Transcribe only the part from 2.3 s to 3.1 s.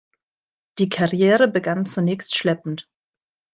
schleppend.